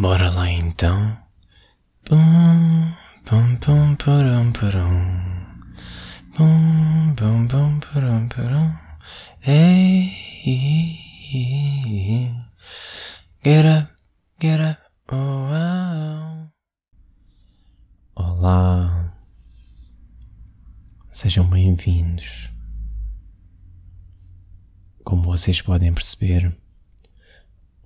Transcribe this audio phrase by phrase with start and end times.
[0.00, 1.18] Bora lá então.
[2.04, 5.18] Pum, pum, pum, parum, parum.
[6.36, 8.78] Pum, pum, pum, parum, parum.
[9.40, 10.14] Hey,
[13.42, 13.92] get up,
[14.40, 14.80] get up,
[15.10, 16.46] oh.
[18.14, 19.12] Olá,
[21.10, 22.52] sejam bem-vindos.
[25.02, 26.56] Como vocês podem perceber,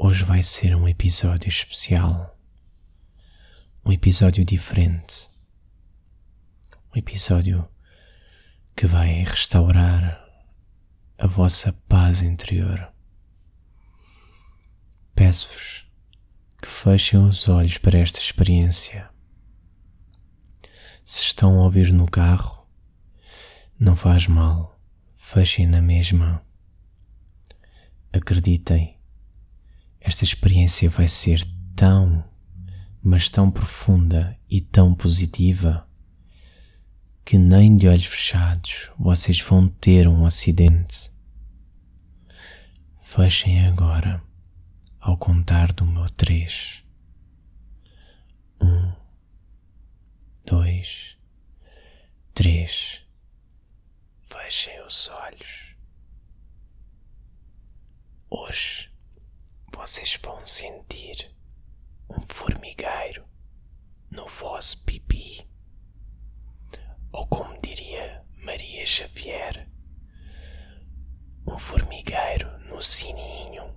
[0.05, 2.37] Hoje vai ser um episódio especial,
[3.84, 5.30] um episódio diferente,
[6.93, 7.69] um episódio
[8.74, 10.29] que vai restaurar
[11.16, 12.93] a vossa paz interior.
[15.15, 15.87] Peço-vos
[16.60, 19.09] que fechem os olhos para esta experiência.
[21.05, 22.66] Se estão a ouvir no carro,
[23.79, 24.77] não faz mal,
[25.16, 26.45] fechem na mesma.
[28.12, 29.01] Acreditem
[30.05, 32.24] esta experiência vai ser tão,
[33.02, 35.88] mas tão profunda e tão positiva
[37.24, 41.10] que nem de olhos fechados vocês vão ter um acidente.
[43.02, 44.21] Fechem agora
[44.99, 46.82] ao contar do meu três.
[48.60, 48.93] Um,
[50.45, 51.16] dois,
[52.35, 53.01] três.
[54.29, 55.76] Fechem os olhos.
[58.29, 58.91] Hoje
[59.74, 61.34] vocês vão sentir
[62.09, 63.24] um formigueiro
[64.10, 65.48] no vosso pipi.
[67.10, 69.69] Ou como diria Maria Xavier,
[71.47, 73.76] um formigueiro no sininho.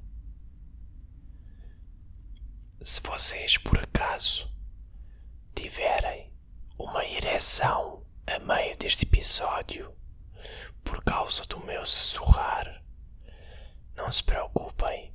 [2.84, 4.52] Se vocês por acaso
[5.56, 6.32] tiverem
[6.78, 9.96] uma ereção a meio deste episódio
[10.84, 12.84] por causa do meu sussurrar,
[13.96, 15.15] não se preocupem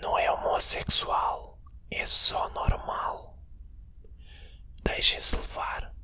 [0.00, 1.58] não é homossexual,
[1.90, 3.38] é só normal.
[4.82, 5.94] Deixem-se levar.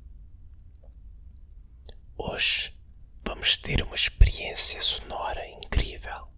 [2.19, 2.76] Hoje
[3.25, 6.28] vamos ter uma experiência sonora incrível.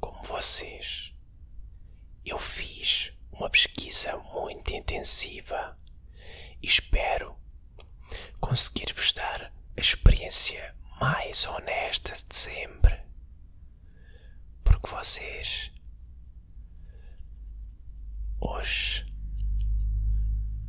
[0.00, 1.14] Como vocês,
[2.24, 5.78] eu fiz uma pesquisa muito intensiva
[6.60, 7.36] e espero
[8.40, 13.00] conseguir-vos dar a experiência mais honesta de sempre.
[14.64, 15.70] Porque vocês
[18.40, 19.06] hoje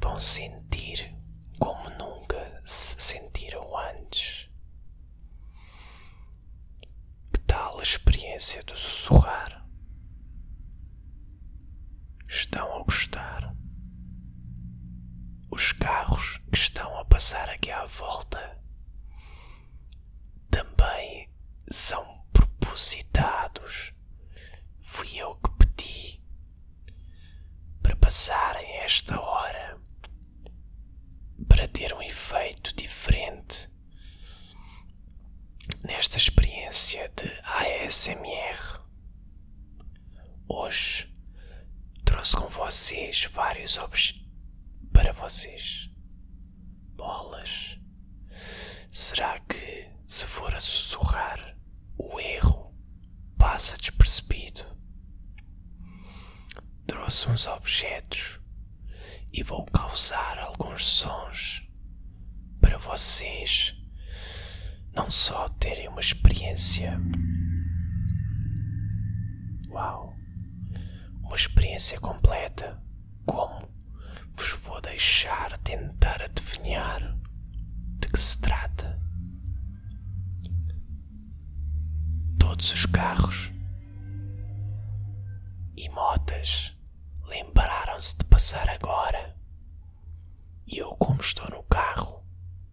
[0.02, 1.16] vão sentir
[1.60, 4.50] como nunca se sentiram antes.
[7.34, 9.66] Que tal a experiência do sussurrar?
[12.28, 13.56] Estão a gostar?
[15.52, 18.58] Os carros que estão a passar aqui à volta
[20.50, 21.30] também
[21.70, 23.94] são propositados.
[24.82, 25.50] Fui eu que
[27.96, 29.80] passarem esta hora
[31.48, 33.70] para ter um efeito diferente
[35.84, 38.82] nesta experiência de ASMR.
[40.48, 41.14] Hoje
[42.04, 44.28] trouxe com vocês vários objetos
[44.92, 45.90] para vocês.
[46.96, 47.78] Bolas.
[48.92, 51.56] Será que se for a sussurrar,
[51.98, 52.74] o erro
[53.38, 54.80] passa despercebido?
[56.90, 58.40] trouxe uns objetos
[59.40, 61.64] e vou causar alguns sons
[62.60, 63.74] para vocês
[64.94, 67.00] não só terem uma experiência.
[69.70, 70.14] Uau!
[71.24, 72.84] Uma experiência completa,
[73.26, 73.66] como
[74.36, 77.18] vos vou deixar tentar adivinhar
[78.02, 79.00] de que se trata.
[82.38, 83.54] Todos os carros
[85.78, 86.76] e motas
[87.30, 89.36] lembraram-se de passar agora.
[90.68, 92.24] E eu, como estou no carro,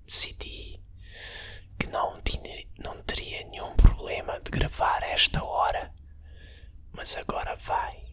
[0.07, 0.81] decidi
[1.79, 5.93] que não, tinha, não teria nenhum problema de gravar esta hora,
[6.91, 8.06] mas agora vai.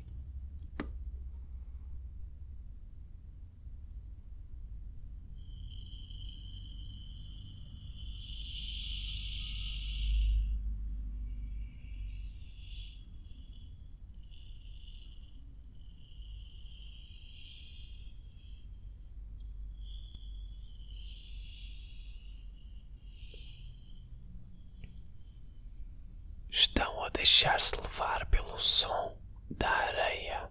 [26.63, 29.17] Estão a deixar-se levar pelo som
[29.49, 30.49] da areia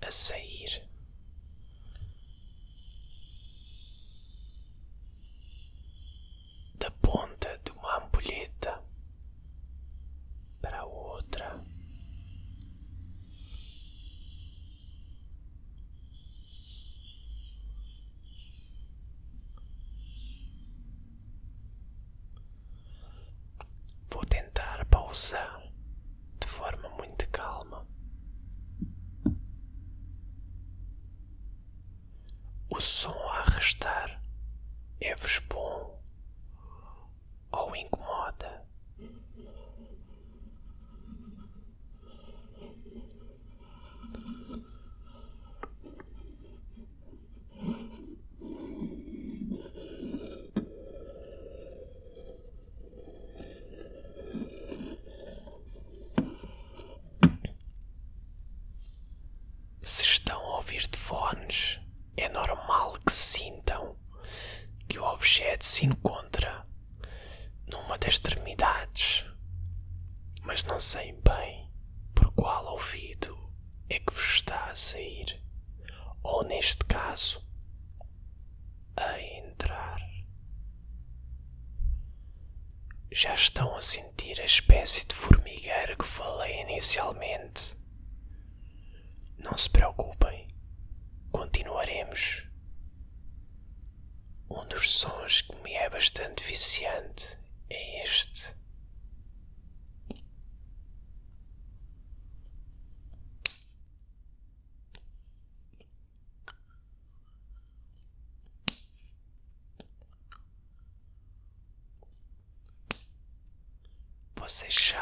[0.00, 0.88] a sair.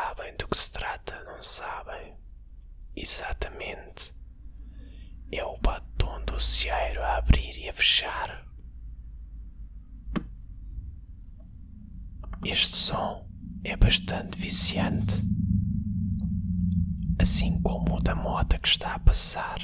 [0.00, 2.16] Sabem do que se trata, não sabem?
[2.96, 4.14] Exatamente.
[5.30, 8.46] É o batom do cieiro a abrir e a fechar.
[12.42, 13.28] Este som
[13.62, 15.22] é bastante viciante,
[17.18, 19.60] assim como o da moto que está a passar,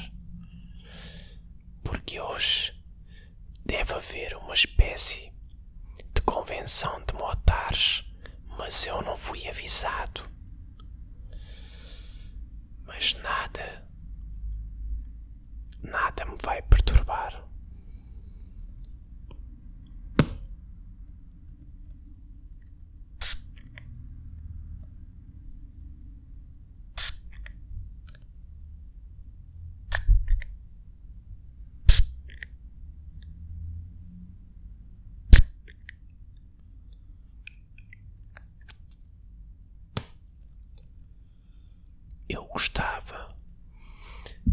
[1.83, 2.79] porque hoje
[3.65, 5.33] deve haver uma espécie
[6.13, 8.06] de convenção de motares,
[8.57, 10.27] mas eu não fui avisado.
[12.85, 13.87] Mas nada,
[15.81, 17.46] nada me vai perturbar.
[42.57, 43.27] Gostava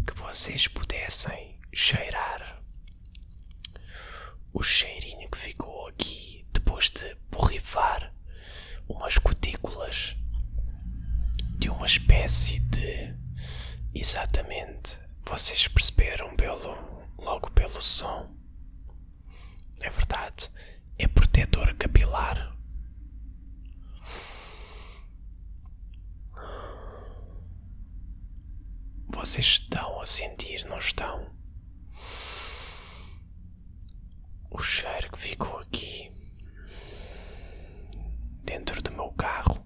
[0.05, 2.61] que vocês pudessem cheirar
[4.53, 8.13] o cheirinho que ficou aqui depois de borrifar
[8.87, 10.15] umas cutículas
[11.57, 13.15] de uma espécie de.
[13.91, 16.77] Exatamente, vocês perceberam pelo,
[17.17, 18.31] logo pelo som.
[19.79, 20.51] É verdade,
[20.99, 22.54] é protetor capilar.
[29.07, 31.33] Vocês estão a sentir, não estão?
[34.49, 36.11] O cheiro que ficou aqui
[38.43, 39.65] dentro do meu carro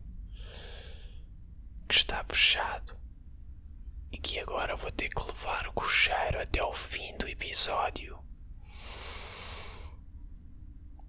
[1.88, 2.98] que está fechado
[4.12, 8.20] e que agora vou ter que levar o cocheiro até ao fim do episódio.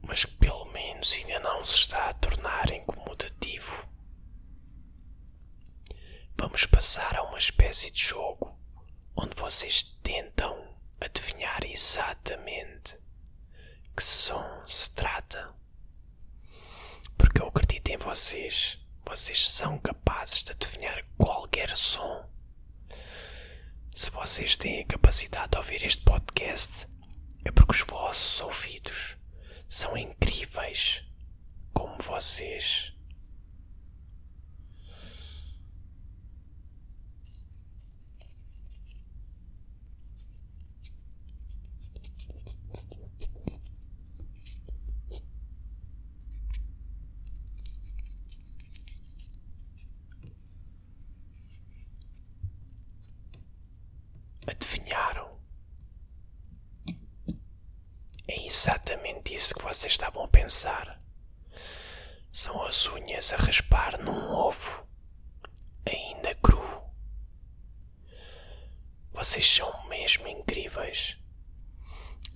[0.03, 3.89] Mas que pelo menos ainda não se está a tornar incomodativo.
[6.41, 8.59] Vamos passar a uma espécie de jogo
[9.15, 12.97] onde vocês tentam adivinhar exatamente
[13.95, 15.55] que som se trata.
[17.19, 18.79] Porque eu acredito em vocês.
[19.05, 22.27] Vocês são capazes de adivinhar qualquer som.
[23.95, 26.89] Se vocês têm a capacidade de ouvir este podcast,
[27.45, 29.15] é porque os vossos ouvidos
[29.69, 31.05] são incríveis
[31.75, 32.95] como vocês.
[54.47, 55.39] Adivinharam?
[58.27, 61.01] É exatamente isso que vocês estavam a pensar.
[62.31, 64.87] São as unhas a raspar num ovo,
[65.87, 66.63] ainda cru.
[69.11, 71.17] Vocês são mesmo incríveis.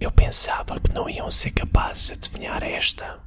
[0.00, 3.23] Eu pensava que não iam ser capazes de adivinhar esta,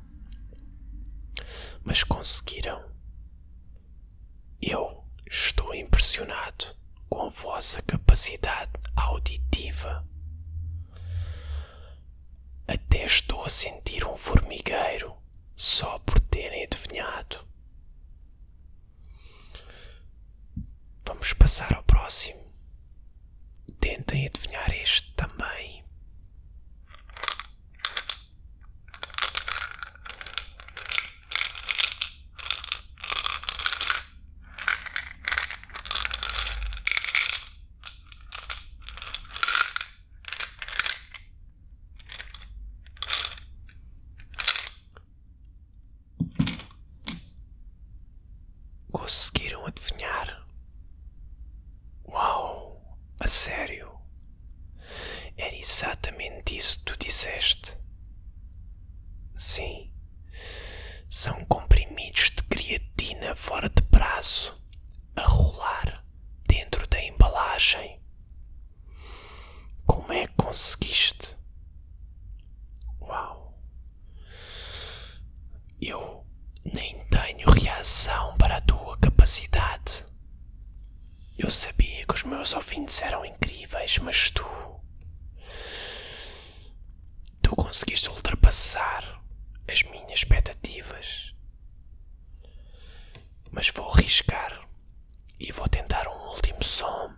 [1.84, 2.84] mas conseguiram.
[4.60, 6.76] Eu estou impressionado
[7.08, 10.04] com a vossa capacidade auditiva
[13.08, 15.16] estou a sentir um formigueiro
[15.56, 17.48] só por terem adivinhado.
[21.06, 22.46] Vamos passar ao próximo.
[23.80, 25.84] Tentem adivinhar este também.
[78.38, 80.06] Para a tua capacidade.
[81.38, 84.46] Eu sabia que os meus ouvintes eram incríveis, mas tu.
[87.42, 89.22] Tu conseguiste ultrapassar
[89.70, 91.34] as minhas expectativas.
[93.52, 94.68] Mas vou arriscar
[95.40, 97.14] e vou tentar um último som.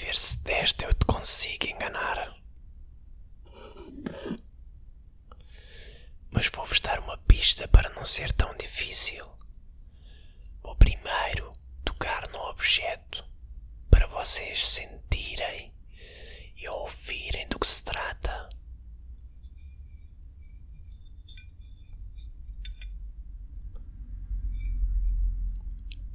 [0.00, 2.34] Ver se desta eu te consigo enganar.
[6.32, 9.24] Mas vou-vos dar uma pista para não ser tão difícil.
[10.62, 13.24] Vou primeiro tocar no objeto
[13.90, 15.72] para vocês sentirem
[16.56, 18.48] e ouvirem do que se trata.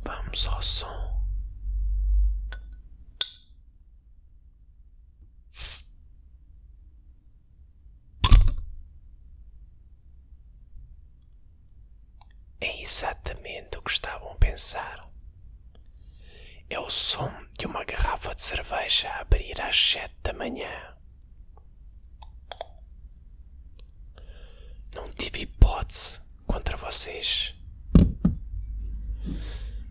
[0.03, 1.17] Vamos ao som.
[12.59, 15.09] É exatamente o que estavam a pensar.
[16.69, 17.29] É o som
[17.59, 20.95] de uma garrafa de cerveja a abrir às sete da manhã.
[24.95, 27.53] Não tive hipótese contra vocês.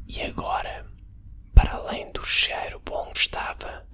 [0.06, 0.86] E agora,
[1.54, 3.86] para além do cheiro bom que estava,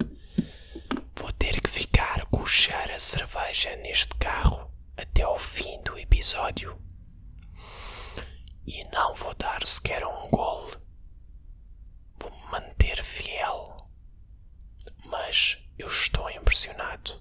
[1.16, 5.99] vou ter que ficar com o cheiro a cerveja neste carro até ao fim do
[5.99, 6.80] episódio.
[8.66, 10.76] E não vou dar sequer um gole.
[12.19, 13.76] Vou-me manter fiel.
[15.04, 17.21] Mas eu estou impressionado.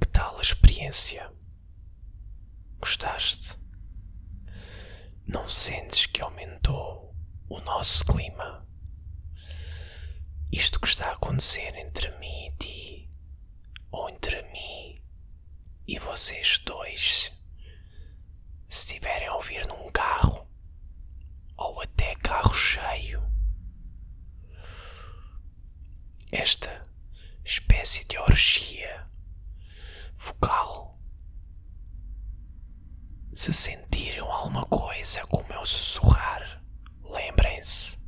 [0.00, 1.30] Que tal a experiência?
[2.78, 3.56] Gostaste?
[5.26, 7.14] Não sentes que aumentou
[7.48, 8.66] o nosso clima?
[10.56, 13.10] Isto que está a acontecer entre mim e ti,
[13.90, 15.02] ou entre mim
[15.84, 17.32] e vocês dois,
[18.68, 20.46] se estiverem a ouvir num carro,
[21.56, 23.20] ou até carro cheio,
[26.30, 26.84] esta
[27.44, 29.08] espécie de orgia
[30.14, 31.00] vocal.
[33.34, 36.62] Se sentiram alguma coisa como eu sussurrar,
[37.02, 37.98] lembrem-se,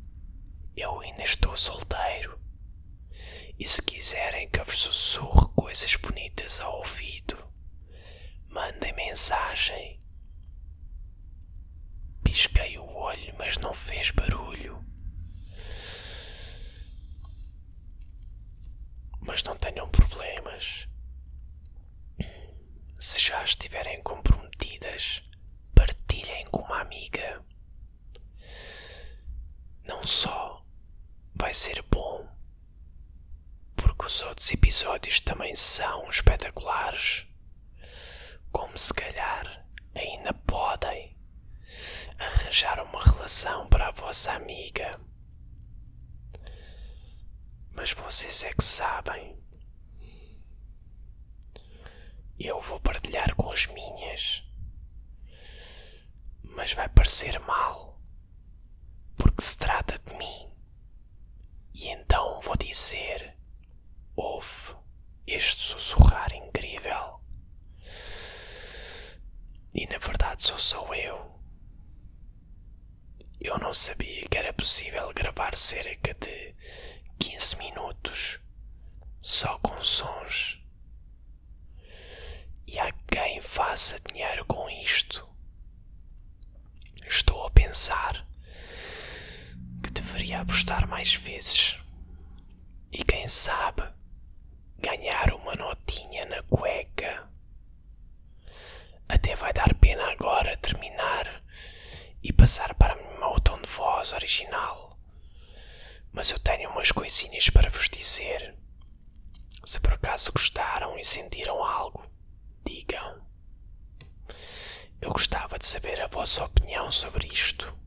[0.77, 2.39] eu ainda estou solteiro.
[3.57, 7.35] E se quiserem que eu vos sussurre coisas bonitas ao ouvido,
[8.47, 9.99] mandem mensagem.
[12.23, 14.85] Pisquei o olho, mas não fez barulho.
[19.19, 20.87] Mas não tenham problemas.
[22.99, 25.23] Se já estiverem comprometidas,
[25.73, 27.43] partilhem com uma amiga.
[29.83, 30.66] Não só
[31.39, 32.27] vai ser bom,
[33.75, 37.25] porque os outros episódios também são espetaculares,
[38.51, 39.65] como se calhar
[39.95, 41.15] ainda podem
[42.17, 44.99] arranjar uma relação para a vossa amiga.
[47.71, 49.37] Mas vocês é que sabem.
[52.39, 54.43] Eu vou partilhar com as minhas.
[56.43, 58.01] Mas vai parecer mal,
[59.15, 60.06] porque se trata de.
[61.79, 63.35] E então vou dizer:
[64.15, 64.75] ouve
[65.27, 67.21] este sussurrar incrível.
[69.75, 71.39] E na verdade sou só eu.
[73.39, 76.55] Eu não sabia que era possível gravar cerca de
[77.19, 78.39] 15 minutos
[79.21, 80.59] só com sons.
[82.65, 85.29] E há quem faça dinheiro com isto.
[87.05, 88.25] Estou a pensar
[90.07, 91.77] deveria apostar mais vezes.
[92.93, 93.83] E quem sabe
[94.79, 97.27] ganhar uma notinha na cueca.
[99.09, 101.43] Até vai dar pena agora terminar
[102.23, 104.97] e passar para o meu tom de voz original.
[106.13, 108.55] Mas eu tenho umas coisinhas para vos dizer.
[109.65, 112.09] Se por acaso gostaram e sentiram algo,
[112.65, 113.21] digam.
[115.01, 117.77] Eu gostava de saber a vossa opinião sobre isto.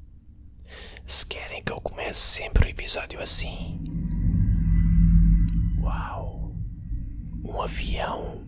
[1.11, 3.81] Se querem que eu comece sempre o episódio assim.
[5.81, 6.55] Uau!
[7.45, 8.47] Um avião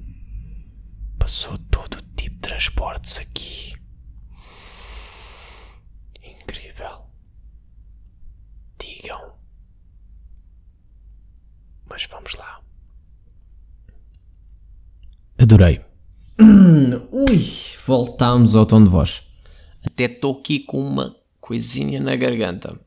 [1.18, 3.74] passou todo o tipo de transportes aqui.
[6.22, 7.06] Incrível.
[8.78, 9.32] Digam.
[11.90, 12.60] Mas vamos lá.
[15.36, 15.84] Adorei.
[17.10, 17.44] Ui,
[17.84, 19.20] voltámos ao tom de voz.
[19.84, 22.80] Até estou aqui com uma coisinha na garganta.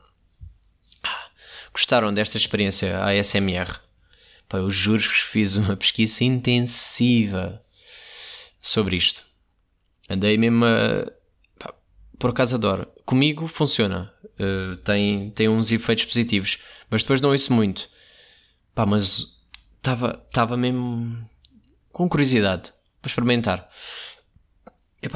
[1.71, 3.81] Gostaram desta experiência ASMR?
[4.47, 7.61] Pá, eu juro que fiz uma pesquisa intensiva
[8.61, 9.25] sobre isto.
[10.09, 11.11] Andei mesmo a.
[11.59, 11.73] Pá,
[12.17, 12.87] por acaso adoro.
[13.05, 14.11] Comigo funciona.
[14.39, 16.57] Uh, tem, tem uns efeitos positivos.
[16.89, 17.89] Mas depois não ouço muito.
[18.73, 19.35] Pá, mas
[19.77, 21.29] estava mesmo
[21.91, 22.71] com curiosidade
[23.01, 23.69] para experimentar.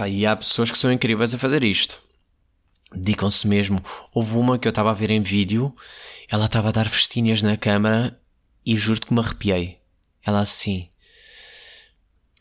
[0.10, 2.09] E há pessoas que são incríveis a fazer isto.
[2.94, 3.84] Dedicam-se mesmo.
[4.14, 5.76] Houve uma que eu estava a ver em vídeo,
[6.32, 8.20] ela estava a dar festinhas na câmara
[8.66, 9.80] e juro que me arrepiei.
[10.24, 10.90] Ela assim,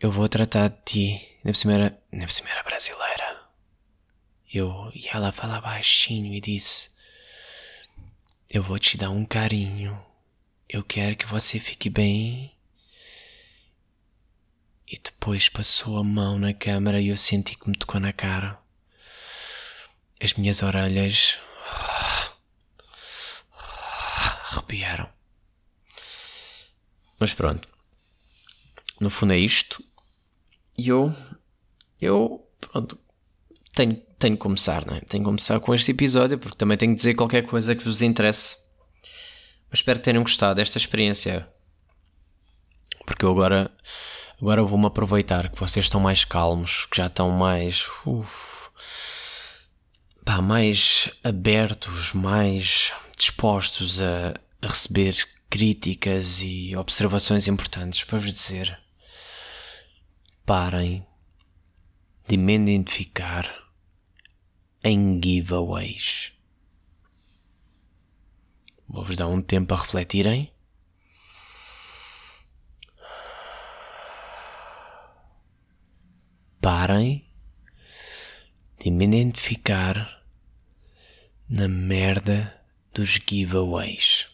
[0.01, 1.29] eu vou tratar de ti.
[1.45, 3.43] Na primeira, na primeira brasileira.
[4.53, 6.91] Eu, e ela fala baixinho e disse:
[8.49, 10.01] Eu vou te dar um carinho.
[10.69, 12.53] Eu quero que você fique bem.
[14.87, 18.59] E depois passou a mão na câmara e eu senti que me tocou na cara.
[20.23, 21.39] As minhas orelhas
[24.51, 25.09] arrepiaram.
[27.19, 27.69] Mas pronto.
[29.01, 29.83] No fundo é isto.
[30.77, 31.15] E eu.
[32.01, 32.47] Eu.
[32.61, 32.99] Pronto.
[33.73, 35.01] Tenho, tenho que começar, não é?
[35.01, 38.03] Tenho que começar com este episódio porque também tenho que dizer qualquer coisa que vos
[38.03, 38.57] interesse.
[39.71, 41.49] Mas espero que tenham gostado desta experiência.
[43.07, 43.71] Porque eu agora
[44.41, 47.89] Agora vou-me aproveitar que vocês estão mais calmos, que já estão mais.
[48.07, 48.58] Uf,
[50.29, 58.79] pá, mais abertos, mais dispostos a, a receber críticas e observações importantes para vos dizer:
[60.45, 61.07] parem
[62.29, 63.51] de me identificar
[64.85, 66.33] em giveaways.
[68.87, 70.53] Vou-vos dar um tempo a refletirem
[76.61, 77.27] parem
[78.79, 80.18] de me identificar
[81.49, 82.55] na merda
[82.93, 84.27] dos giveaways.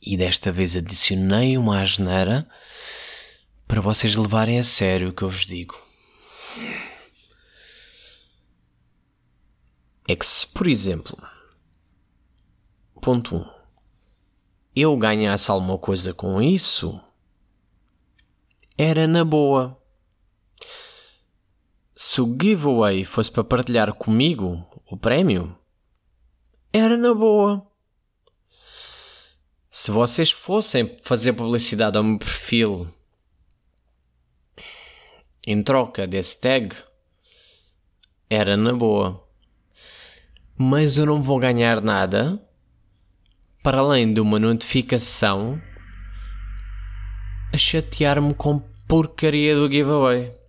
[0.00, 2.48] E desta vez adicionei uma asneira
[3.68, 5.80] para vocês levarem a sério o que eu vos digo.
[10.08, 11.16] É que se, por exemplo,
[13.00, 13.50] ponto 1, um,
[14.74, 17.00] eu ganhasse alguma coisa com isso,
[18.76, 19.81] era na boa
[22.04, 25.56] se o giveaway fosse para partilhar comigo o prémio,
[26.72, 27.64] era na boa.
[29.70, 32.92] Se vocês fossem fazer publicidade ao meu perfil
[35.46, 36.74] em troca desse tag,
[38.28, 39.24] era na boa.
[40.58, 42.36] Mas eu não vou ganhar nada
[43.62, 45.62] para além de uma notificação
[47.52, 50.41] a chatear-me com porcaria do giveaway.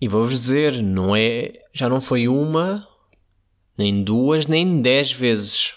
[0.00, 2.86] E vou-vos dizer, não é, já não foi uma,
[3.76, 5.74] nem duas, nem dez vezes.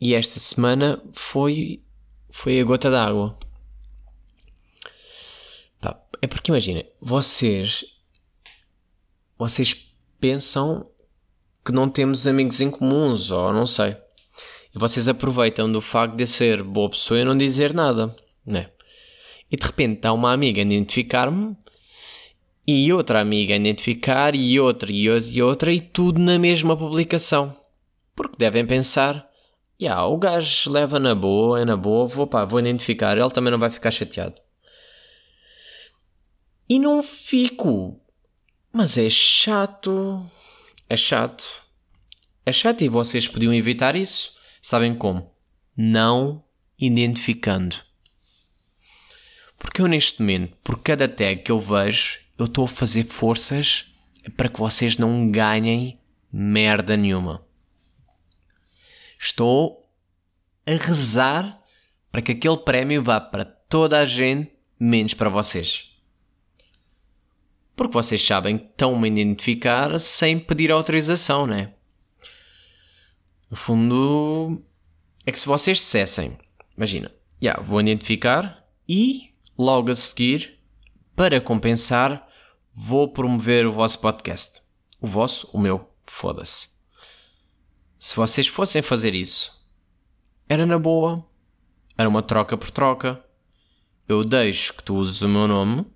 [0.00, 1.82] E esta semana foi,
[2.30, 3.36] foi a gota d'água.
[6.22, 7.84] É porque imagina, vocês,
[9.36, 10.88] vocês pensam
[11.64, 13.96] que não temos amigos em comuns, ou não sei.
[14.72, 18.14] E vocês aproveitam do facto de ser boa pessoa e não dizer nada,
[18.46, 18.70] né?
[19.52, 21.54] E de repente há uma amiga a identificar-me
[22.66, 26.74] e outra amiga a identificar e outra e outra e outra e tudo na mesma
[26.74, 27.54] publicação.
[28.16, 29.28] Porque devem pensar,
[29.80, 33.50] yeah, o gajo leva na boa, é na boa, vou, pá, vou identificar, ele também
[33.50, 34.40] não vai ficar chateado.
[36.66, 38.00] E não fico.
[38.72, 40.24] Mas é chato.
[40.88, 41.44] É chato.
[42.46, 44.34] É chato e vocês podiam evitar isso.
[44.62, 45.30] Sabem como?
[45.76, 46.42] Não
[46.78, 47.76] identificando.
[49.62, 53.86] Porque eu neste momento, por cada tag que eu vejo, eu estou a fazer forças
[54.36, 56.00] para que vocês não ganhem
[56.32, 57.46] merda nenhuma.
[59.16, 59.88] Estou
[60.66, 61.62] a rezar
[62.10, 65.96] para que aquele prémio vá para toda a gente, menos para vocês.
[67.76, 71.72] Porque vocês sabem que estão-me a identificar sem pedir autorização, né?
[73.48, 74.60] No fundo,
[75.24, 76.36] é que se vocês dissessem,
[76.76, 80.58] imagina, yeah, vou identificar e logo a seguir,
[81.14, 82.28] para compensar,
[82.72, 84.62] vou promover o vosso podcast.
[85.00, 86.70] O vosso, o meu, foda-se.
[87.98, 89.52] Se vocês fossem fazer isso,
[90.48, 91.24] era na boa,
[91.96, 93.24] era uma troca por troca.
[94.08, 95.86] Eu deixo que tu uses o meu nome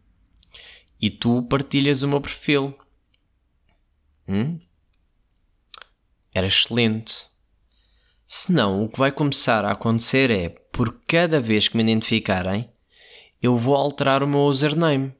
[1.00, 2.76] e tu partilhas o meu perfil.
[4.28, 4.60] Hum?
[6.34, 7.26] Era excelente.
[8.26, 12.68] Senão, o que vai começar a acontecer é, por cada vez que me identificarem,
[13.42, 15.12] eu vou alterar o meu username.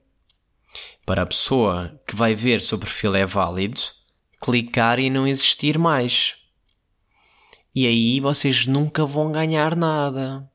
[1.04, 3.80] Para a pessoa que vai ver se o perfil é válido,
[4.40, 6.36] clicar e não existir mais.
[7.74, 10.50] E aí vocês nunca vão ganhar nada.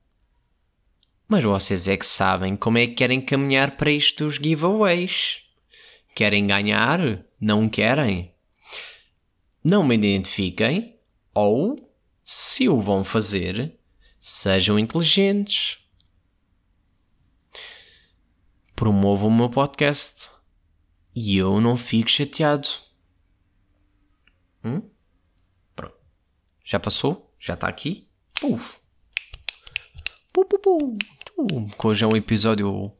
[1.27, 5.41] Mas vocês é que sabem como é que querem caminhar para isto dos giveaways.
[6.13, 7.23] Querem ganhar?
[7.39, 8.33] Não querem?
[9.63, 10.99] Não me identifiquem
[11.33, 11.89] ou,
[12.25, 13.77] se o vão fazer,
[14.19, 15.80] sejam inteligentes.
[18.81, 20.31] Promovam o meu podcast
[21.13, 22.67] e eu não fico chateado.
[24.63, 24.81] Hum?
[25.75, 25.95] Pronto.
[26.65, 27.31] Já passou?
[27.39, 28.09] Já está aqui?
[28.41, 28.79] Uf.
[30.33, 30.97] Pu, pu, pu.
[31.85, 32.91] Hoje é um episódio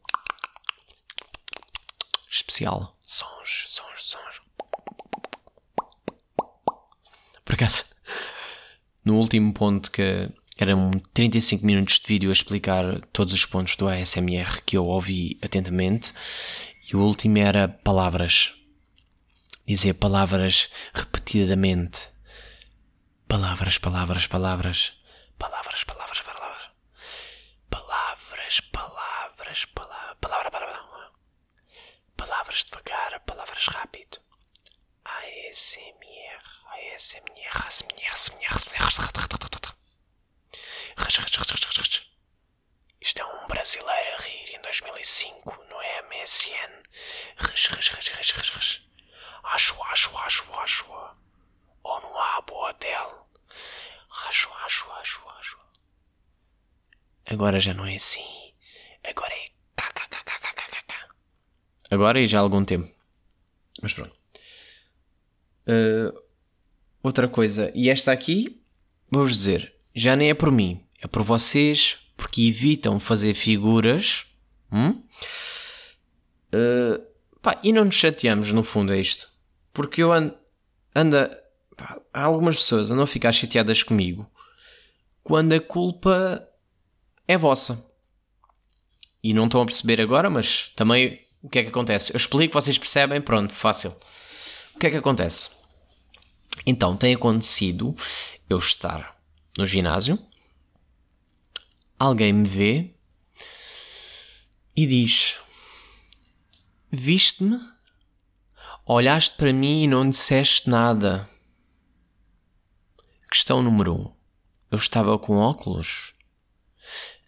[2.29, 2.95] especial.
[3.03, 4.41] Sons, sons, sons.
[7.43, 7.85] Por acaso,
[9.03, 13.87] no último ponto que eram 35 minutos de vídeo a explicar todos os pontos do
[13.87, 16.13] ASMR que eu ouvi atentamente,
[16.91, 18.53] e o último era palavras.
[19.65, 22.09] Dizer palavras repetidamente.
[23.27, 24.93] Palavras, palavras, palavras.
[25.37, 26.63] Palavras, palavras, palavras.
[27.69, 30.01] Palavras, palavras, palavras.
[30.19, 31.11] Palavra, palavra.
[32.17, 34.19] Palavras devagar, palavras rápido.
[35.05, 36.43] ASMR,
[36.93, 39.50] ASMR, ASMR, ASMR, ASMR.
[43.01, 45.75] Isto é um brasileiro a rir em 2005 no
[46.07, 46.83] MSN.
[47.37, 48.87] Rish, rish, rish, rish, rish, rish.
[49.43, 50.85] Acho, acho, acho, acho.
[51.83, 53.25] Ou no Abo Hotel.
[54.27, 55.57] Acho, acho, acho, acho.
[57.25, 58.53] Agora já não é assim.
[59.03, 59.51] Agora é.
[61.89, 62.89] Agora e já há algum tempo.
[63.81, 64.15] Mas pronto.
[65.67, 66.17] Uh,
[67.03, 67.69] outra coisa.
[67.75, 68.63] E esta aqui,
[69.09, 70.87] vou-vos dizer, já nem é por mim.
[71.01, 74.25] É por vocês, porque evitam fazer figuras.
[74.71, 75.01] Hum?
[76.53, 77.03] Uh,
[77.41, 79.27] pá, e não nos chateamos, no fundo, é isto.
[79.73, 80.35] Porque eu ando.
[80.95, 81.41] Anda,
[81.75, 84.29] pá, algumas pessoas andam a ficar chateadas comigo
[85.23, 86.47] quando a culpa
[87.27, 87.83] é vossa.
[89.23, 92.11] E não estão a perceber agora, mas também o que é que acontece?
[92.13, 93.95] Eu explico, vocês percebem, pronto, fácil.
[94.75, 95.49] O que é que acontece?
[96.65, 97.95] Então, tem acontecido
[98.49, 99.15] eu estar
[99.57, 100.19] no ginásio,
[102.01, 102.95] alguém me vê
[104.75, 105.37] e diz:
[106.89, 107.59] Viste-me?
[108.85, 111.29] Olhaste para mim e não disseste nada.
[113.31, 114.01] Questão número 1.
[114.01, 114.15] Um.
[114.71, 116.15] Eu estava com óculos?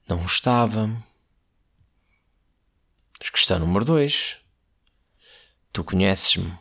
[0.08, 0.90] Não estava.
[3.32, 4.38] Questão número 2.
[5.72, 6.58] Tu conheces-me.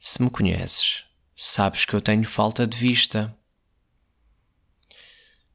[0.00, 3.36] Se me conheces, sabes que eu tenho falta de vista.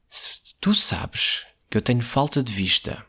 [0.08, 3.04] Se tu sabes que eu tenho falta de vista,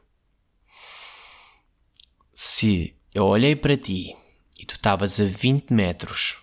[2.34, 4.16] se eu olhei para ti
[4.58, 6.38] e tu estavas a 20 metros,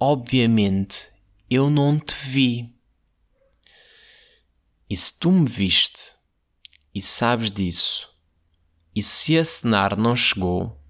[0.00, 1.10] obviamente
[1.50, 2.74] eu não te vi.
[4.88, 6.14] E se tu me viste
[6.94, 8.08] e sabes disso,
[8.94, 10.80] e se a cenar não chegou,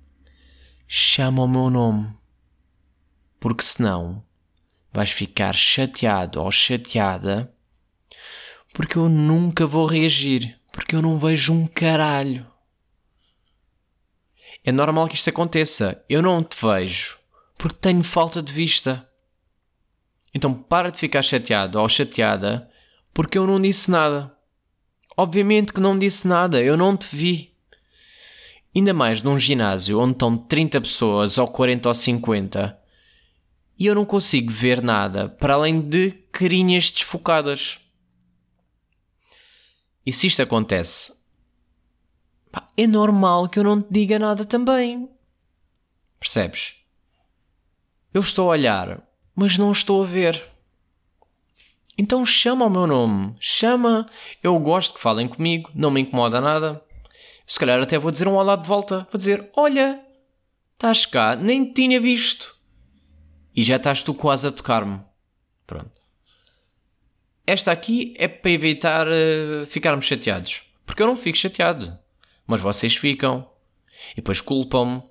[0.87, 2.17] chama o meu nome,
[3.41, 4.25] porque senão
[4.93, 7.53] vais ficar chateado ou chateada,
[8.77, 12.47] porque eu nunca vou reagir, porque eu não vejo um caralho.
[14.63, 16.05] É normal que isto aconteça.
[16.11, 17.17] Eu não te vejo
[17.57, 19.09] porque tenho falta de vista.
[20.35, 22.71] Então para de ficar chateado ou chateada
[23.15, 24.37] porque eu não disse nada.
[25.17, 27.55] Obviamente que não disse nada, eu não te vi.
[28.75, 32.79] Ainda mais num ginásio onde estão 30 pessoas ou 40 ou 50
[33.79, 37.86] e eu não consigo ver nada para além de carinhas desfocadas.
[40.07, 41.13] E se isto acontece,
[42.77, 45.11] é normal que eu não te diga nada também.
[46.21, 46.77] Percebes?
[48.15, 49.03] Eu estou a olhar,
[49.35, 50.43] mas não estou a ver.
[51.99, 53.35] Então chama o meu nome.
[53.41, 54.09] Chama.
[54.43, 56.83] Eu gosto que falem comigo, não me incomoda nada.
[57.47, 59.09] Se calhar até vou dizer um olá de volta.
[59.11, 60.01] Vou dizer: Olha,
[60.75, 62.55] estás cá, nem te tinha visto.
[63.55, 65.01] E já estás tu quase a tocar-me.
[65.67, 65.96] Pronto.
[67.47, 70.63] Esta aqui é para evitar uh, ficarmos chateados.
[70.85, 71.97] Porque eu não fico chateado.
[72.47, 73.49] Mas vocês ficam.
[74.13, 75.03] E depois culpam-me.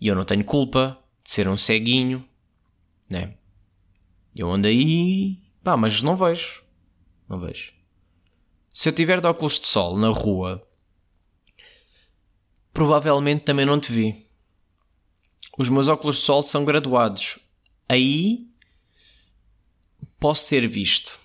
[0.00, 2.24] E eu não tenho culpa de ser um ceguinho.
[3.10, 3.34] Né?
[4.34, 5.38] Eu ando aí.
[5.62, 6.62] Pá, mas não vejo.
[7.28, 7.72] Não vejo.
[8.72, 10.66] Se eu tiver de óculos de sol na rua,
[12.72, 14.26] provavelmente também não te vi.
[15.58, 17.38] Os meus óculos de sol são graduados.
[17.88, 18.48] Aí
[20.18, 21.21] posso ter visto.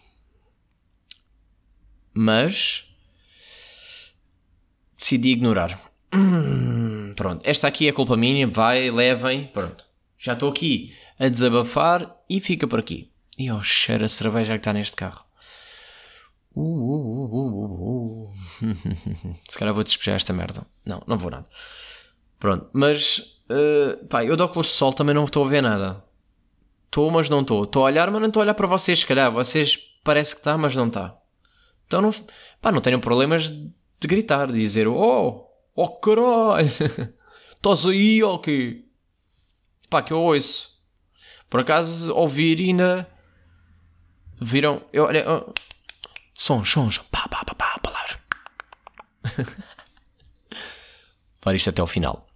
[2.19, 2.83] Mas
[4.97, 5.79] decidi ignorar.
[7.15, 8.47] Pronto, esta aqui é culpa minha.
[8.47, 9.45] Vai, levem.
[9.45, 9.85] Pronto,
[10.17, 13.11] já estou aqui a desabafar e fica por aqui.
[13.37, 15.23] E oh, cheira a cerveja que está neste carro.
[16.55, 18.33] Uh, uh, uh,
[19.47, 20.65] Se calhar vou despejar esta merda.
[20.83, 21.45] Não, não vou nada.
[22.39, 26.03] Pronto, mas uh, pá, eu de óculos de sol também não estou a ver nada.
[26.85, 27.63] Estou, mas não estou.
[27.63, 29.31] Estou a olhar, mas não estou a olhar para vocês, se calhar.
[29.31, 31.15] Vocês parece que está, mas não está.
[31.87, 32.11] Então não,
[32.61, 36.69] pá, não tenham problemas de gritar, de dizer Oh, oh caralho,
[37.55, 38.85] estás aí ou quê?
[39.89, 40.77] Pá, que eu ouço.
[41.49, 43.09] Por acaso ouvir ainda
[44.39, 44.83] viram.
[44.91, 45.53] Eu, olha, oh,
[46.35, 48.17] sons, sons, pá, pá, pá, pá, palavras.
[51.39, 52.27] Levar isto até ao final.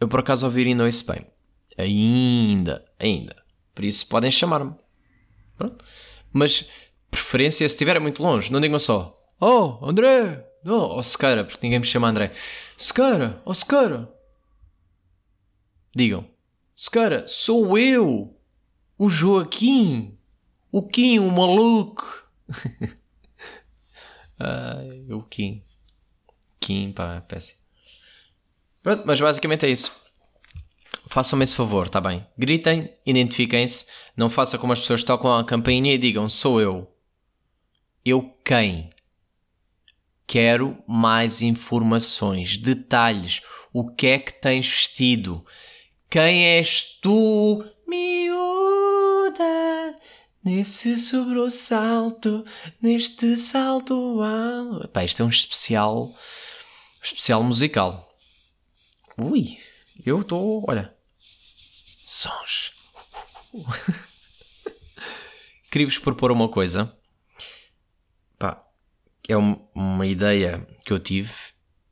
[0.00, 1.26] Eu por acaso ouvir ainda ouço bem.
[1.76, 3.42] Ainda, ainda.
[3.74, 4.74] Por isso podem chamar-me.
[6.32, 6.68] Mas
[7.12, 8.50] preferência se estiver muito longe.
[8.50, 10.46] Não digam só Oh, André!
[10.64, 12.32] Oh, oh Sequeira, porque ninguém me chama André.
[12.78, 14.08] Sequeira, oh Sequeira.
[15.94, 16.24] Digam.
[16.76, 18.36] Sequeira, sou eu!
[18.96, 20.16] O Joaquim!
[20.70, 22.24] O Kim, o maluco!
[24.38, 25.62] Ai, o Kim.
[26.60, 27.58] Kim, pá, péssimo.
[28.80, 29.92] Pronto, mas basicamente é isso.
[31.08, 32.24] Façam-me esse favor, tá bem?
[32.38, 36.91] Gritem, identifiquem-se, não façam como as pessoas tocam a campainha e digam sou eu.
[38.04, 38.90] Eu quem?
[40.26, 43.42] Quero mais informações, detalhes.
[43.72, 45.46] O que é que tens vestido?
[46.10, 49.44] Quem és tu, miúda?
[50.42, 52.44] Nesse sobressalto,
[52.80, 54.88] neste salto alto.
[54.88, 56.12] Pá, isto é um especial,
[57.00, 58.12] especial musical.
[59.16, 59.60] Ui,
[60.04, 60.92] eu estou, olha,
[62.04, 62.72] sons.
[65.70, 66.92] Queria-vos propor uma coisa.
[69.28, 71.32] É uma ideia que eu tive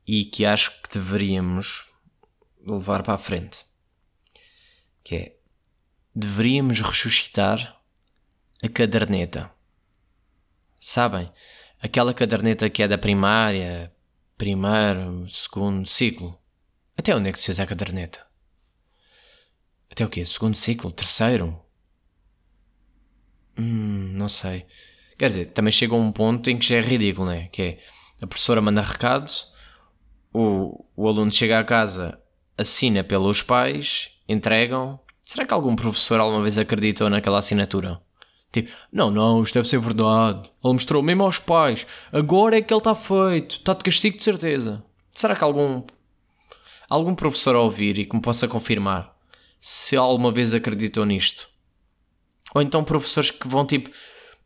[0.05, 1.85] e que acho que deveríamos
[2.65, 3.65] levar para a frente.
[5.03, 5.35] Que é,
[6.13, 7.81] deveríamos ressuscitar
[8.61, 9.51] a caderneta.
[10.79, 11.31] Sabem?
[11.79, 13.91] Aquela caderneta que é da primária,
[14.37, 16.37] primeiro, segundo ciclo.
[16.97, 18.25] Até onde é que se usa a caderneta?
[19.89, 20.23] Até o quê?
[20.25, 20.91] Segundo ciclo?
[20.91, 21.59] Terceiro?
[23.57, 24.65] Hum, não sei.
[25.21, 27.47] Quer dizer, também chega a um ponto em que já é ridículo, né?
[27.51, 27.77] Que é
[28.23, 29.31] a professora manda recado,
[30.33, 32.19] o, o aluno chega à casa,
[32.57, 34.99] assina pelos pais, entregam.
[35.23, 38.01] Será que algum professor alguma vez acreditou naquela assinatura?
[38.51, 40.49] Tipo, não, não, isto deve ser verdade.
[40.63, 41.85] Ele mostrou mesmo aos pais.
[42.11, 43.57] Agora é que ele está feito.
[43.57, 44.83] Está de castigo de certeza.
[45.11, 45.83] Será que algum
[46.89, 49.15] algum professor a ouvir e que me possa confirmar
[49.59, 51.47] se alguma vez acreditou nisto?
[52.55, 53.91] Ou então professores que vão tipo,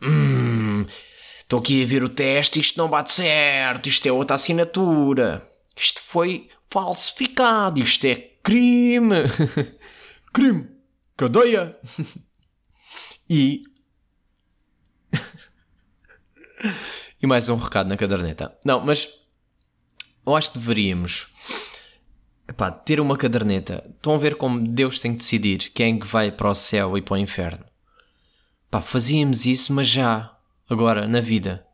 [0.02, 0.86] hum,
[1.40, 6.02] estou aqui a ver o teste, isto não bate certo, isto é outra assinatura, isto
[6.02, 9.24] foi falsificado, isto é crime,
[10.34, 10.68] crime,
[11.16, 11.78] cadeia.
[13.30, 13.62] e
[17.22, 18.58] e mais um recado na caderneta.
[18.66, 19.08] Não, mas
[20.26, 21.28] eu acho que deveríamos
[22.48, 23.84] epá, ter uma caderneta.
[23.96, 26.98] Estão a ver como Deus tem que decidir quem é que vai para o céu
[26.98, 27.66] e para o inferno.
[28.70, 30.38] Pá, fazíamos isso, mas já,
[30.70, 31.66] agora, na vida.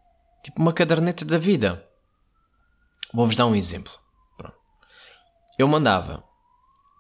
[0.44, 1.88] Tipo uma caderneta da vida.
[3.14, 3.92] Vou-vos dar um exemplo.
[4.38, 4.58] Pronto.
[5.58, 6.24] Eu mandava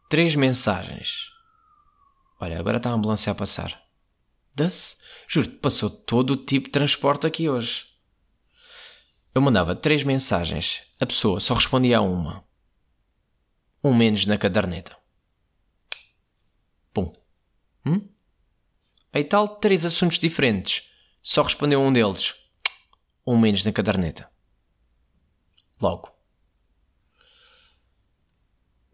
[0.09, 1.31] três mensagens.
[2.39, 3.81] Olha, agora está a ambulância a passar.
[4.53, 4.97] Da-se.
[5.27, 7.85] Juro-te, passou todo o tipo de transporte aqui hoje.
[9.33, 10.81] Eu mandava três mensagens.
[10.99, 12.43] A pessoa só respondia a uma.
[13.83, 14.97] Um menos na caderneta.
[16.93, 17.13] Pum.
[17.85, 18.09] Hum?
[19.13, 20.89] Aí tal, três assuntos diferentes.
[21.21, 22.33] Só respondeu um deles.
[23.25, 24.29] Um menos na caderneta.
[25.79, 26.11] Logo.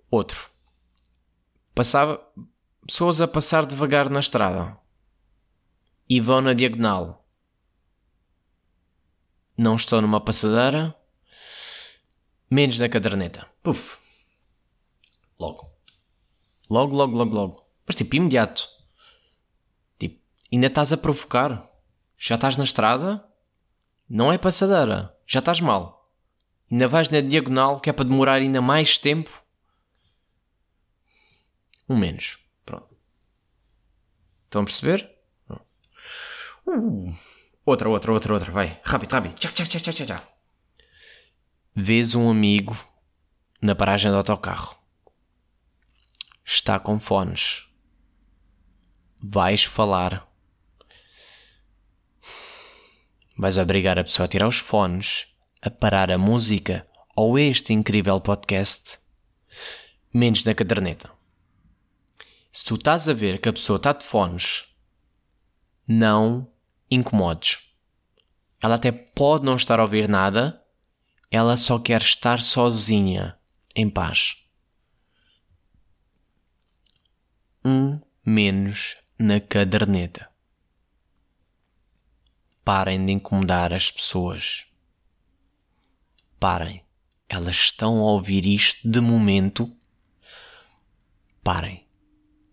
[0.10, 0.50] Outro.
[1.76, 2.26] Passava
[2.86, 4.78] pessoas a passar devagar na estrada
[6.10, 7.26] e vão na diagonal.
[9.58, 10.96] Não estou numa passadeira,
[12.50, 13.48] menos na caderneta.
[13.62, 13.98] Puf.
[15.40, 15.70] Logo.
[16.70, 17.68] Logo, logo, logo, logo.
[17.86, 18.77] Mas tipo, imediato.
[20.52, 21.70] Ainda estás a provocar.
[22.18, 23.26] Já estás na estrada?
[24.10, 25.16] Não é passadeira.
[25.26, 26.12] Já estás mal.
[26.72, 29.44] Ainda vais na diagonal que é para demorar ainda mais tempo?
[31.88, 32.38] Um menos.
[32.66, 32.98] Pronto.
[34.46, 35.10] Estão a perceber?
[36.66, 37.16] Uh.
[37.66, 38.52] Outra, outra, outra, outra.
[38.52, 38.80] Vai.
[38.84, 39.36] Rápido, rápido.
[39.36, 40.38] Tchau, tchau, tchau, tchau, tchau.
[41.76, 42.78] Vês um amigo
[43.62, 44.76] na paragem do autocarro.
[46.44, 47.68] Está com fones.
[49.22, 50.28] Vais falar.
[53.38, 55.28] Vais obrigar a pessoa a tirar os fones,
[55.62, 59.00] a parar a música ou este incrível podcast,
[60.12, 61.12] menos na caderneta.
[62.52, 64.66] Se tu estás a ver que a pessoa está de fones,
[65.88, 66.52] não
[66.90, 67.60] incomodes.
[68.62, 70.60] Ela até pode não estar a ouvir nada,
[71.30, 73.38] ela só quer estar sozinha,
[73.76, 74.36] em paz.
[77.64, 80.28] Um menos na caderneta.
[82.68, 84.66] Parem de incomodar as pessoas.
[86.38, 86.84] Parem.
[87.30, 89.74] Elas estão a ouvir isto de momento.
[91.42, 91.88] Parem.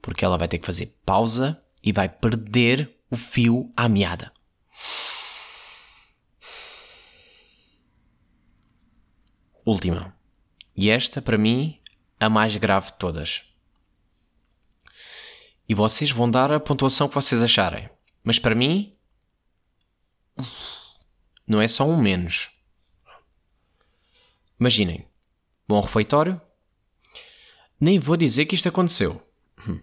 [0.00, 4.32] Porque ela vai ter que fazer pausa e vai perder o fio à meada.
[9.66, 10.16] Última.
[10.76, 11.80] E esta, para mim,
[12.20, 13.42] a mais grave de todas.
[15.68, 17.90] E vocês vão dar a pontuação que vocês acharem.
[18.22, 18.93] Mas para mim,
[21.46, 22.50] não é só um menos.
[24.58, 25.06] Imaginem,
[25.68, 26.40] ao refeitório.
[27.78, 29.20] Nem vou dizer que isto aconteceu.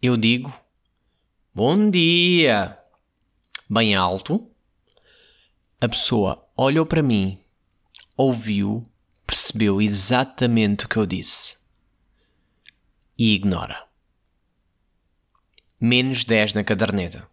[0.00, 0.52] Eu digo
[1.54, 2.78] bom dia,
[3.68, 4.50] bem alto.
[5.80, 7.42] A pessoa olhou para mim
[8.16, 8.88] ouviu,
[9.26, 11.58] percebeu exatamente o que eu disse
[13.18, 13.86] e ignora.
[15.80, 17.28] Menos 10 na caderneta.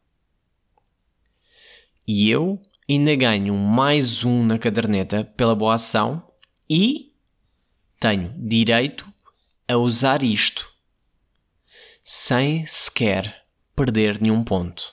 [2.12, 6.28] E eu ainda ganho mais um na caderneta pela boa ação
[6.68, 7.14] e
[8.00, 9.08] tenho direito
[9.68, 10.74] a usar isto
[12.04, 13.46] sem sequer
[13.76, 14.92] perder nenhum ponto.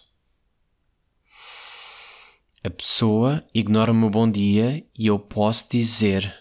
[2.63, 6.37] A pessoa ignora o meu bom dia e eu posso dizer: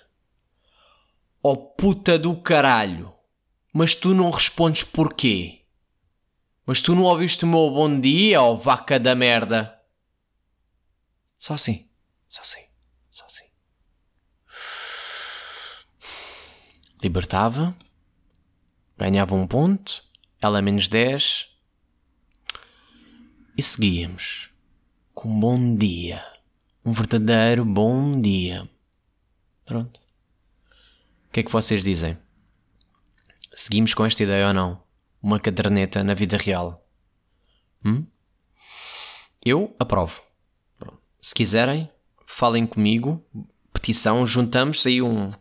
[1.42, 3.14] Oh puta do caralho,
[3.72, 5.62] mas tu não respondes porquê?
[6.66, 9.75] Mas tu não ouviste o meu bom dia, oh vaca da merda?
[11.46, 11.88] Só assim,
[12.28, 12.66] só assim,
[13.12, 13.46] só assim.
[17.04, 17.78] Libertava,
[18.98, 20.04] ganhava um ponto,
[20.42, 21.56] ela menos 10
[23.56, 24.50] e seguíamos
[25.14, 26.26] com um bom dia.
[26.84, 28.68] Um verdadeiro bom dia.
[29.66, 30.02] Pronto.
[31.28, 32.18] O que é que vocês dizem?
[33.54, 34.84] Seguimos com esta ideia ou não?
[35.22, 36.84] Uma caderneta na vida real?
[37.86, 38.04] Hum?
[39.46, 40.25] Eu aprovo.
[41.36, 41.92] Quiserem,
[42.26, 43.22] falem comigo.
[43.74, 45.34] Petição, juntamos aí um,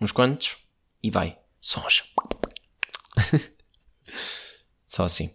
[0.00, 0.58] uns quantos
[1.02, 1.36] e vai.
[1.60, 2.04] Sons.
[4.86, 5.34] Só assim.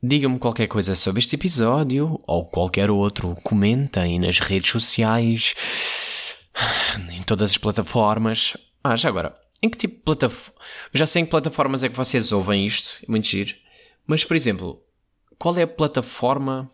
[0.00, 3.34] Diga-me qualquer coisa sobre este episódio ou qualquer outro.
[3.42, 5.52] Comentem nas redes sociais,
[7.10, 8.56] em todas as plataformas.
[8.84, 10.60] Ah, já agora, em que tipo de plataforma?
[10.92, 13.56] Já sei em que plataformas é que vocês ouvem isto, é muito giro.
[14.06, 14.80] Mas, por exemplo,
[15.36, 16.70] qual é a plataforma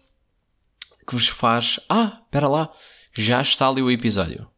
[1.06, 1.80] que vos faz.
[1.88, 2.72] Ah, espera lá,
[3.12, 4.48] já está ali o episódio.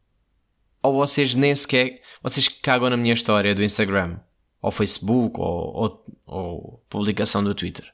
[0.82, 2.02] Ou vocês nem sequer.
[2.22, 4.18] Vocês cagam na minha história do Instagram,
[4.60, 7.92] ou Facebook, ou, ou, ou publicação do Twitter.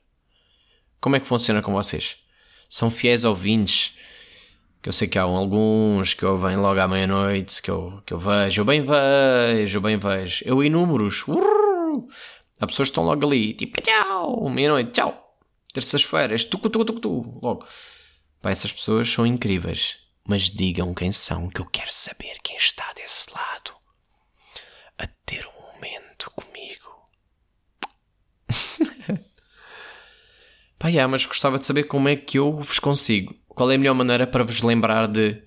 [1.00, 2.16] Como é que funciona com vocês?
[2.68, 3.96] São fiéis ouvintes?
[4.82, 8.18] Que eu sei que há alguns que ouvem logo à meia-noite, que eu, que eu
[8.18, 10.42] vejo, eu bem vejo, eu bem vejo.
[10.44, 11.24] Eu inúmeros.
[12.60, 15.36] Há pessoas que estão logo ali, tipo, tchau, meia-noite, tchau.
[15.72, 17.66] Terças-feiras, tu, tu, tu, tu, logo.
[18.40, 19.98] Pá, essas pessoas são incríveis.
[20.26, 23.72] Mas digam quem são, que eu quero saber quem está desse lado.
[24.98, 27.08] A ter um momento comigo.
[30.78, 33.34] Pá, yeah, mas gostava de saber como é que eu vos consigo.
[33.48, 35.42] Qual é a melhor maneira para vos lembrar de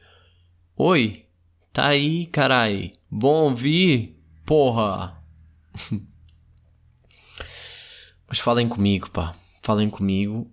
[0.76, 1.26] Oi,
[1.72, 2.94] tá aí, carai.
[3.10, 5.24] Bom ouvir, porra.
[8.28, 9.36] mas falem comigo, pá.
[9.62, 10.52] Falem comigo,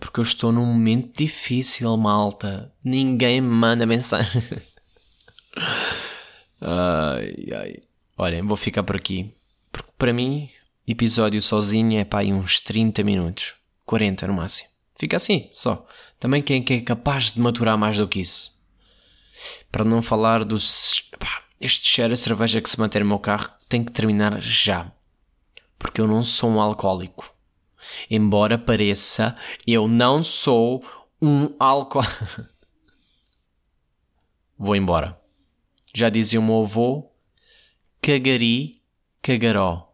[0.00, 2.72] porque eu estou num momento difícil, malta.
[2.82, 4.42] Ninguém me manda mensagem.
[6.60, 7.82] ai, ai.
[8.16, 9.32] Olhem, vou ficar por aqui.
[9.70, 10.50] Porque para mim,
[10.86, 13.54] episódio sozinho é pá, aí uns 30 minutos.
[13.84, 14.68] 40 no máximo.
[14.98, 15.86] Fica assim, só.
[16.18, 18.52] Também quem é capaz de maturar mais do que isso.
[19.70, 21.02] Para não falar dos.
[21.18, 24.90] Pá, este cheiro a cerveja que se mantém no meu carro tem que terminar já.
[25.78, 27.32] Porque eu não sou um alcoólico.
[28.10, 29.34] Embora pareça,
[29.66, 30.84] eu não sou
[31.20, 32.02] um álcool.
[34.58, 35.18] Vou embora.
[35.94, 37.10] Já dizia o meu avô:
[38.00, 38.82] cagari,
[39.22, 39.87] cagaró.